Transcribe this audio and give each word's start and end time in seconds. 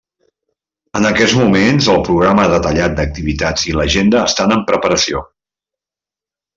En 0.99 1.07
aquests 1.09 1.35
moments 1.41 1.91
el 1.97 2.01
programa 2.09 2.47
detallat 2.55 2.97
d'activitats 3.01 3.69
i 3.73 3.79
l'agenda 3.79 4.23
estan 4.33 4.57
en 4.59 4.69
preparació. 4.73 5.27